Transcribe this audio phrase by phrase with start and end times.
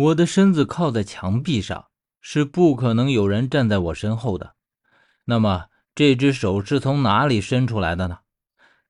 [0.00, 1.88] 我的身子靠在墙壁上，
[2.22, 4.54] 是不可能有人站在我身后的。
[5.26, 8.20] 那么，这只手是从哪里伸出来的呢？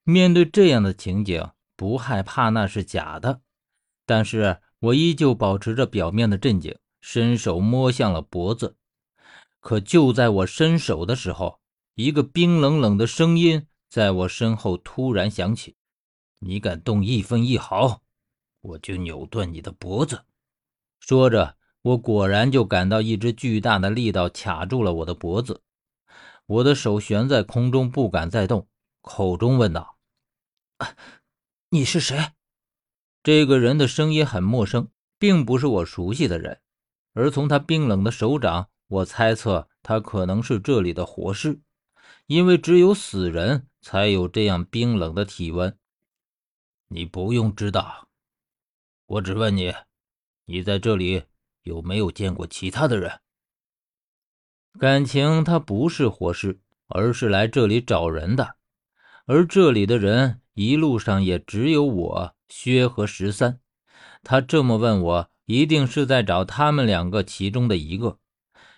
[0.03, 3.41] 面对这样的情景，不害怕那是假的。
[4.05, 8.77] 但是我依旧保持着表面的镇静，伸手摸向了脖子。
[9.59, 11.59] 可就在我伸手的时候，
[11.95, 15.75] 一个冰冷冷的声音在我身后突然响起
[16.39, 18.01] ：“你敢动一分一毫，
[18.61, 20.23] 我就扭断你的脖子。”
[21.01, 25.63] 说着，我果然就感到一只巨大的力道卡住了我的脖子。
[26.45, 28.67] 我的手悬在空中，不敢再动，
[29.01, 29.97] 口中问道
[31.69, 32.33] ：“你是谁？”
[33.23, 36.61] 这个人的声音很陌生，并不是我熟悉的人，
[37.13, 41.61] 而从他冰冷的手掌，我猜测他可能是这里的活尸，
[42.27, 45.75] 因为只有死人才有这样冰冷的体温。
[46.89, 48.07] 你不用知道，
[49.07, 49.73] 我只问你，
[50.45, 51.23] 你在这里
[51.63, 53.19] 有没有见过其他的人？
[54.79, 58.55] 感情他不是活尸，而是来这里找人的，
[59.25, 62.35] 而这里的人一路上也只有我。
[62.49, 63.59] 薛和十三，
[64.23, 68.19] 他这么问我，一定是在找他们两个其中的一个。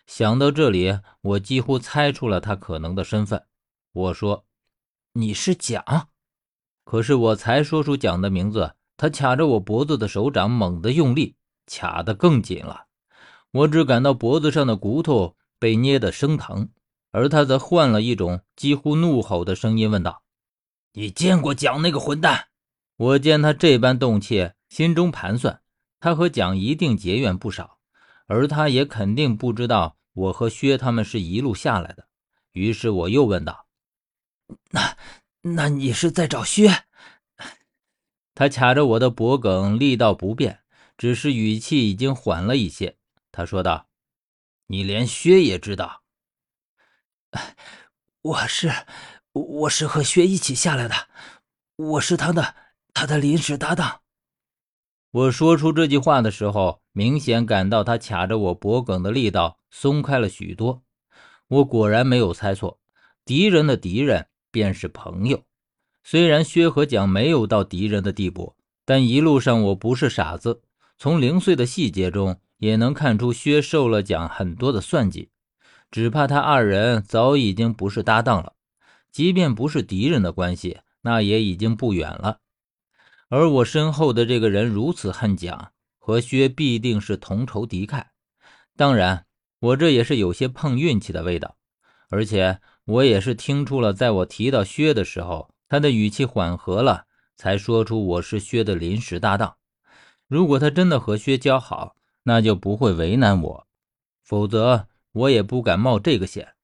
[0.05, 3.45] 想到这里，我几乎猜出了他可能的身份。
[3.91, 4.45] 我说
[5.13, 6.09] ：“你是蒋。”
[6.85, 12.85] 可是我才说出蒋的名字，他卡着我脖子的手掌猛地用力，卡得更紧了。
[13.51, 16.69] 我只感到脖子上的骨头被捏得生疼，
[17.11, 20.23] 而他则换了一种几乎怒吼的声音问道
[20.93, 22.47] ：“你见过蒋那个混蛋？”
[22.97, 25.61] 我见他这般动气，心中盘算，
[25.99, 27.79] 他和蒋一定结怨不少，
[28.27, 32.07] 而他也肯定不知道我和薛他们是一路下来的。
[32.51, 33.65] 于是我又问道
[34.71, 34.97] ：“那，
[35.41, 36.85] 那你是在找薛？”
[38.35, 40.62] 他卡着我的脖颈，力道不变，
[40.97, 42.97] 只是语气已经缓了一些。
[43.31, 43.87] 他说道
[44.67, 46.03] ：“你连薛也知道？
[48.21, 48.71] 我是，
[49.31, 50.95] 我是和薛一起下来的，
[51.75, 52.55] 我是他的。”
[52.95, 54.01] 他的临时搭档。
[55.09, 60.83] 我说出这句话的时候，明显感到他卡着我脖颈的力道松开了许多。
[61.47, 62.79] 我果然没有猜错，
[63.25, 65.43] 敌人的敌人便是朋友。
[66.03, 68.55] 虽然薛和蒋没有到敌人的地步，
[68.85, 70.61] 但一路上我不是傻子，
[71.03, 75.31] 从零碎的细节中也能看出薛受了蒋很多的算计，
[75.91, 78.53] 只怕他二人早已经不是搭档了。
[79.11, 82.39] 即便不是敌人的关系，那也已经不远了。
[83.27, 88.05] 而我身后的这个人如此恨蒋，和薛必定是同仇敌忾。
[88.77, 89.25] 当然，
[89.59, 91.57] 我这也是有些碰运气的味道。
[92.11, 99.57] 而且我也是听出了，在我提到薛的时候，他的语气缓和了，才说出我是薛的临时搭档。
[100.33, 103.67] 如果他真的和薛交好，那就不会为难我；
[104.23, 106.55] 否则，我也不敢冒这个险。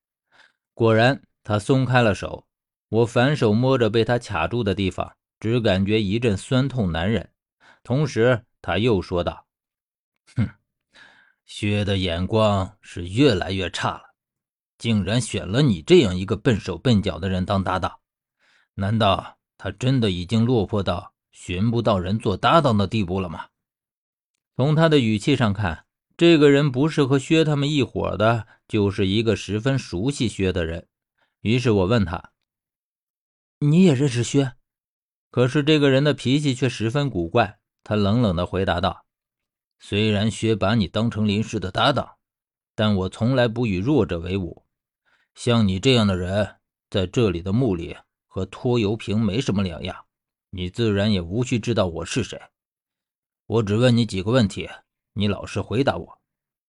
[0.74, 2.48] 果然，他松开了手，
[2.90, 5.14] 我反手摸着被他卡住的地方。
[5.40, 7.30] 只感觉一阵酸痛难忍，
[7.84, 9.46] 同时他又说道
[10.36, 10.50] ：“哼，
[11.46, 14.02] 薛的眼光是越来越差了，
[14.80, 18.00] 竟然选了你这样一个笨手笨脚的人当搭档。
[18.74, 23.46] 难道他真的已经落魄到寻不到人做搭档的地步了吗？”
[24.60, 25.86] 从他的语气上看，
[26.18, 30.90] 这个人不是和薛他们一伙的，就是一个十分熟悉薛的人。
[31.40, 32.34] 于是我问他
[33.60, 34.56] ：“你也认识薛？”
[35.32, 39.06] 可是这个人的脾气却十分古怪，他冷冷地回答道
[39.80, 42.18] ：“虽然薛把你当成临时的搭档，
[42.76, 44.66] 但我从来不与弱者为伍。
[45.36, 46.58] 像你这样的人，
[46.90, 47.96] 在这里的墓里
[48.28, 49.96] 和拖油瓶没什么两样。
[50.50, 52.38] 你自然也无需知道我是谁。
[53.50, 54.70] 我只问你几个问题，
[55.14, 56.22] 你老实回答我，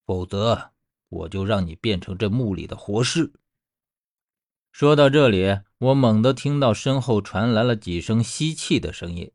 [0.06, 0.72] 否则
[1.10, 3.34] 我就让你变成这墓里的活尸。”
[4.72, 9.30] 说到这里，我猛地听到身后传来了几声吸气的声音，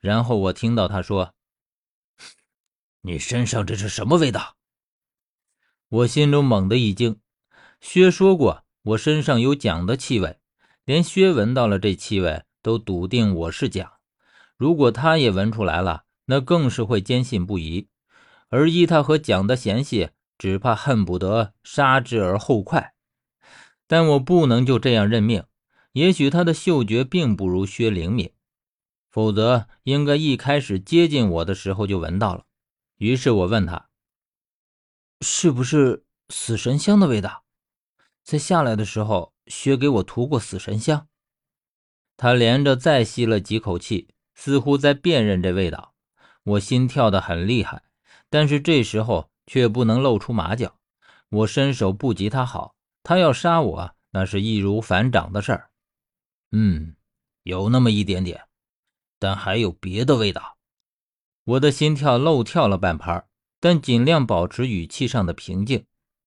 [0.00, 1.34] 然后我听到他说
[3.02, 4.56] ：“你身上这是什么味道？”
[5.88, 7.20] 我心中猛地一惊。
[7.80, 10.40] 薛说过我身上有蒋的气味，
[10.84, 13.88] 连薛闻到了这气味，都笃定我是蒋。
[14.56, 17.88] 如果他也闻出来了，那更是会坚信不疑。
[18.48, 22.94] 而依他和蒋的嫌隙，只怕恨不得杀之而后快。
[23.86, 25.44] 但我不能就这样认命。
[25.92, 28.32] 也许他的嗅觉并不如薛灵敏，
[29.10, 32.44] 否则应该一开始接近我的时候就闻到了。
[32.98, 33.88] 于是我问他
[35.22, 37.44] ：“是不是死神香的味道？
[38.22, 41.08] 在下来的时候，薛给我涂过死神香。”
[42.16, 45.87] 他连着再吸了几口气，似乎在辨认这味道。
[46.48, 47.82] 我心跳得很厉害，
[48.30, 50.76] 但是这时候却不能露出马脚。
[51.28, 55.70] 我身手不及他好，他要杀我，那是易如反掌的事儿。
[56.52, 56.96] 嗯，
[57.42, 58.46] 有那么一点点，
[59.18, 60.56] 但还有别的味道。
[61.44, 63.26] 我的心跳漏跳了半拍，
[63.60, 65.84] 但尽量保持语气上的平静。